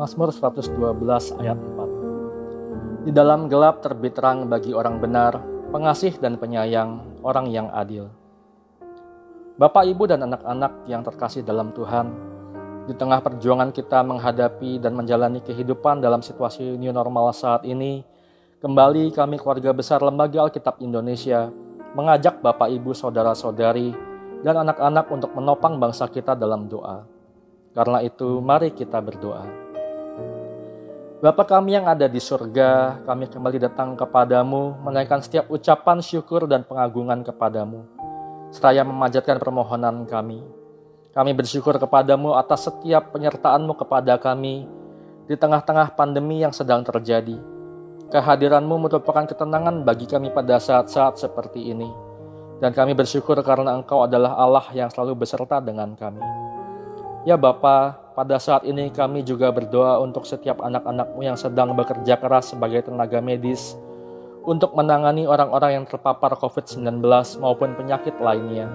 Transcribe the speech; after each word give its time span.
Mazmur 0.00 0.32
112 0.32 0.80
ayat 1.44 1.60
4. 1.60 3.04
Di 3.04 3.12
dalam 3.12 3.52
gelap 3.52 3.84
terbit 3.84 4.16
terang 4.16 4.48
bagi 4.48 4.72
orang 4.72 4.96
benar, 4.96 5.44
pengasih 5.68 6.16
dan 6.16 6.40
penyayang, 6.40 7.20
orang 7.20 7.52
yang 7.52 7.68
adil. 7.68 8.08
Bapak, 9.60 9.84
Ibu, 9.84 10.08
dan 10.08 10.24
anak-anak 10.24 10.88
yang 10.88 11.04
terkasih 11.04 11.44
dalam 11.44 11.76
Tuhan, 11.76 12.16
di 12.88 12.96
tengah 12.96 13.20
perjuangan 13.20 13.76
kita 13.76 14.00
menghadapi 14.00 14.80
dan 14.80 14.96
menjalani 14.96 15.44
kehidupan 15.44 16.00
dalam 16.00 16.24
situasi 16.24 16.80
new 16.80 16.96
normal 16.96 17.36
saat 17.36 17.68
ini, 17.68 18.00
kembali 18.64 19.12
kami 19.12 19.36
keluarga 19.36 19.76
besar 19.76 20.00
Lembaga 20.00 20.48
Alkitab 20.48 20.80
Indonesia 20.80 21.52
mengajak 21.92 22.40
Bapak, 22.40 22.72
Ibu, 22.72 22.96
Saudara-saudari, 22.96 23.92
dan 24.40 24.64
anak-anak 24.64 25.12
untuk 25.12 25.36
menopang 25.36 25.76
bangsa 25.76 26.08
kita 26.08 26.32
dalam 26.32 26.72
doa. 26.72 27.04
Karena 27.76 28.00
itu, 28.00 28.40
mari 28.40 28.72
kita 28.72 28.96
berdoa. 29.04 29.69
Bapa 31.20 31.44
kami 31.44 31.76
yang 31.76 31.84
ada 31.84 32.08
di 32.08 32.16
surga, 32.16 33.04
kami 33.04 33.28
kembali 33.28 33.60
datang 33.60 33.92
kepadamu, 33.92 34.80
menaikkan 34.80 35.20
setiap 35.20 35.52
ucapan 35.52 36.00
syukur 36.00 36.48
dan 36.48 36.64
pengagungan 36.64 37.20
kepadamu, 37.20 37.84
seraya 38.48 38.88
memanjatkan 38.88 39.36
permohonan 39.36 40.08
kami. 40.08 40.40
Kami 41.12 41.36
bersyukur 41.36 41.76
kepadamu 41.76 42.40
atas 42.40 42.72
setiap 42.72 43.12
penyertaanmu 43.12 43.76
kepada 43.76 44.16
kami 44.16 44.64
di 45.28 45.36
tengah-tengah 45.36 45.92
pandemi 45.92 46.40
yang 46.40 46.56
sedang 46.56 46.80
terjadi. 46.88 47.36
Kehadiranmu 48.08 48.88
merupakan 48.88 49.28
ketenangan 49.28 49.84
bagi 49.84 50.08
kami 50.08 50.32
pada 50.32 50.56
saat-saat 50.56 51.20
seperti 51.20 51.68
ini. 51.68 51.92
Dan 52.64 52.72
kami 52.72 52.96
bersyukur 52.96 53.36
karena 53.44 53.76
Engkau 53.76 54.08
adalah 54.08 54.40
Allah 54.40 54.64
yang 54.72 54.88
selalu 54.88 55.20
beserta 55.20 55.60
dengan 55.60 55.92
kami. 56.00 56.49
Ya 57.28 57.36
Bapa, 57.36 58.00
pada 58.16 58.40
saat 58.40 58.64
ini 58.64 58.88
kami 58.88 59.20
juga 59.20 59.52
berdoa 59.52 60.00
untuk 60.00 60.24
setiap 60.24 60.64
anak-anakmu 60.64 61.20
yang 61.20 61.36
sedang 61.36 61.76
bekerja 61.76 62.16
keras 62.16 62.56
sebagai 62.56 62.88
tenaga 62.88 63.20
medis 63.20 63.76
untuk 64.40 64.72
menangani 64.72 65.28
orang-orang 65.28 65.76
yang 65.76 65.84
terpapar 65.84 66.32
COVID-19 66.40 67.04
maupun 67.44 67.76
penyakit 67.76 68.16
lainnya. 68.24 68.72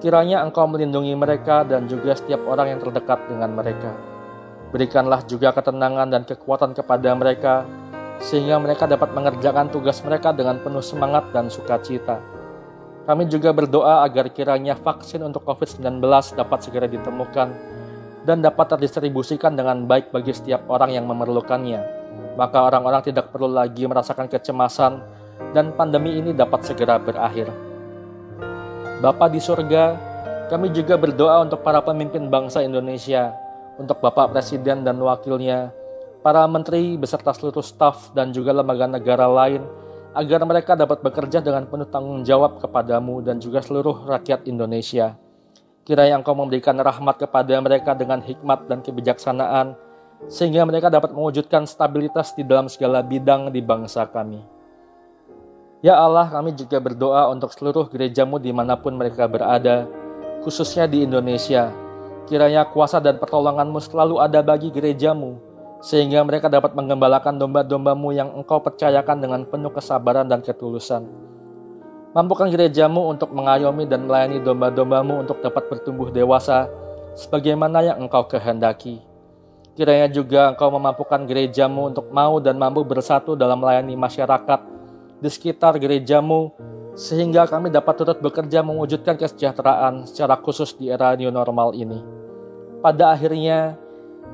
Kiranya 0.00 0.48
Engkau 0.48 0.64
melindungi 0.64 1.12
mereka 1.12 1.60
dan 1.60 1.84
juga 1.84 2.16
setiap 2.16 2.40
orang 2.48 2.72
yang 2.72 2.80
terdekat 2.80 3.20
dengan 3.28 3.52
mereka. 3.52 3.92
Berikanlah 4.72 5.20
juga 5.28 5.52
ketenangan 5.52 6.08
dan 6.08 6.24
kekuatan 6.24 6.72
kepada 6.72 7.12
mereka, 7.12 7.68
sehingga 8.20 8.56
mereka 8.56 8.88
dapat 8.88 9.12
mengerjakan 9.12 9.68
tugas 9.68 10.00
mereka 10.00 10.32
dengan 10.32 10.56
penuh 10.64 10.84
semangat 10.84 11.28
dan 11.36 11.52
sukacita. 11.52 12.35
Kami 13.06 13.30
juga 13.30 13.54
berdoa 13.54 14.02
agar 14.02 14.34
kiranya 14.34 14.74
vaksin 14.74 15.22
untuk 15.22 15.46
COVID-19 15.46 16.02
dapat 16.34 16.58
segera 16.66 16.90
ditemukan 16.90 17.48
dan 18.26 18.42
dapat 18.42 18.74
terdistribusikan 18.74 19.54
dengan 19.54 19.86
baik 19.86 20.10
bagi 20.10 20.34
setiap 20.34 20.66
orang 20.66 20.90
yang 20.90 21.06
memerlukannya. 21.06 21.86
Maka 22.34 22.66
orang-orang 22.66 23.06
tidak 23.06 23.30
perlu 23.30 23.46
lagi 23.46 23.86
merasakan 23.86 24.26
kecemasan 24.26 24.98
dan 25.54 25.70
pandemi 25.78 26.18
ini 26.18 26.34
dapat 26.34 26.66
segera 26.66 26.98
berakhir. 26.98 27.46
Bapa 28.98 29.30
di 29.30 29.38
surga, 29.38 29.94
kami 30.50 30.74
juga 30.74 30.98
berdoa 30.98 31.46
untuk 31.46 31.62
para 31.62 31.78
pemimpin 31.86 32.26
bangsa 32.26 32.66
Indonesia, 32.66 33.30
untuk 33.78 34.02
Bapak 34.02 34.34
Presiden 34.34 34.82
dan 34.82 34.98
wakilnya, 34.98 35.70
para 36.26 36.42
menteri 36.50 36.98
beserta 36.98 37.30
seluruh 37.30 37.62
staf 37.62 38.10
dan 38.18 38.34
juga 38.34 38.50
lembaga 38.50 38.90
negara 38.90 39.30
lain 39.30 39.85
agar 40.16 40.40
mereka 40.48 40.72
dapat 40.72 41.04
bekerja 41.04 41.44
dengan 41.44 41.68
penuh 41.68 41.84
tanggung 41.92 42.24
jawab 42.24 42.56
kepadamu 42.56 43.20
dan 43.20 43.36
juga 43.36 43.60
seluruh 43.60 44.08
rakyat 44.08 44.48
Indonesia. 44.48 45.12
Kiranya 45.84 46.16
Engkau 46.16 46.32
memberikan 46.32 46.72
rahmat 46.72 47.20
kepada 47.20 47.60
mereka 47.60 47.92
dengan 47.92 48.24
hikmat 48.24 48.64
dan 48.64 48.80
kebijaksanaan, 48.80 49.76
sehingga 50.24 50.64
mereka 50.64 50.88
dapat 50.88 51.12
mewujudkan 51.12 51.68
stabilitas 51.68 52.32
di 52.32 52.48
dalam 52.48 52.72
segala 52.72 53.04
bidang 53.04 53.52
di 53.52 53.60
bangsa 53.60 54.08
kami. 54.08 54.40
Ya 55.84 56.00
Allah, 56.00 56.32
kami 56.32 56.56
juga 56.56 56.80
berdoa 56.80 57.28
untuk 57.28 57.52
seluruh 57.52 57.84
gerejamu 57.92 58.40
di 58.40 58.50
mana 58.56 58.74
pun 58.74 58.96
mereka 58.96 59.28
berada, 59.28 59.84
khususnya 60.40 60.88
di 60.88 61.04
Indonesia. 61.04 61.68
Kiranya 62.24 62.66
kuasa 62.66 62.98
dan 62.98 63.20
pertolonganmu 63.20 63.78
selalu 63.84 64.18
ada 64.18 64.40
bagi 64.40 64.72
gerejamu, 64.72 65.38
sehingga 65.80 66.24
mereka 66.24 66.48
dapat 66.48 66.72
mengembalakan 66.72 67.36
domba-dombamu 67.36 68.12
yang 68.16 68.32
engkau 68.32 68.60
percayakan 68.60 69.20
dengan 69.20 69.40
penuh 69.44 69.72
kesabaran 69.72 70.24
dan 70.26 70.40
ketulusan. 70.40 71.04
Mampukan 72.16 72.48
gerejamu 72.48 73.12
untuk 73.12 73.28
mengayomi 73.36 73.84
dan 73.84 74.08
melayani 74.08 74.40
domba-dombamu 74.40 75.20
untuk 75.20 75.44
dapat 75.44 75.68
bertumbuh 75.68 76.08
dewasa 76.08 76.64
sebagaimana 77.12 77.84
yang 77.84 78.00
engkau 78.00 78.24
kehendaki. 78.24 79.04
Kiranya 79.76 80.08
juga 80.08 80.56
engkau 80.56 80.72
memampukan 80.72 81.28
gerejamu 81.28 81.92
untuk 81.92 82.08
mau 82.08 82.40
dan 82.40 82.56
mampu 82.56 82.80
bersatu 82.80 83.36
dalam 83.36 83.60
melayani 83.60 83.92
masyarakat 83.92 84.60
di 85.20 85.28
sekitar 85.28 85.76
gerejamu 85.76 86.56
sehingga 86.96 87.44
kami 87.44 87.68
dapat 87.68 87.92
turut 88.00 88.18
bekerja 88.24 88.64
mewujudkan 88.64 89.20
kesejahteraan 89.20 90.08
secara 90.08 90.40
khusus 90.40 90.72
di 90.72 90.88
era 90.88 91.12
new 91.12 91.28
normal 91.28 91.76
ini. 91.76 92.00
Pada 92.80 93.12
akhirnya, 93.12 93.76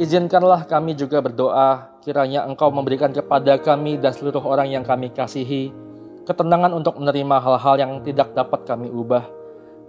Izinkanlah 0.00 0.64
kami 0.64 0.96
juga 0.96 1.20
berdoa, 1.20 2.00
kiranya 2.00 2.48
Engkau 2.48 2.72
memberikan 2.72 3.12
kepada 3.12 3.60
kami 3.60 4.00
dan 4.00 4.16
seluruh 4.16 4.40
orang 4.40 4.72
yang 4.72 4.80
kami 4.80 5.12
kasihi, 5.12 5.76
ketenangan 6.24 6.72
untuk 6.72 6.96
menerima 6.96 7.36
hal-hal 7.36 7.76
yang 7.76 7.92
tidak 8.00 8.32
dapat 8.32 8.64
kami 8.64 8.88
ubah, 8.88 9.28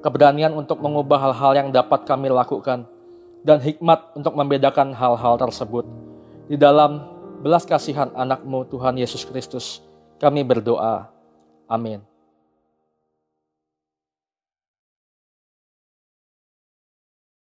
keberanian 0.04 0.52
untuk 0.52 0.84
mengubah 0.84 1.16
hal-hal 1.16 1.56
yang 1.56 1.70
dapat 1.72 2.04
kami 2.04 2.28
lakukan, 2.28 2.84
dan 3.48 3.64
hikmat 3.64 4.12
untuk 4.12 4.36
membedakan 4.36 4.92
hal-hal 4.92 5.40
tersebut. 5.40 5.88
Di 6.52 6.60
dalam 6.60 7.08
belas 7.40 7.64
kasihan 7.64 8.12
anakmu 8.12 8.68
Tuhan 8.68 9.00
Yesus 9.00 9.24
Kristus, 9.24 9.80
kami 10.20 10.44
berdoa. 10.44 11.08
Amin. 11.72 12.11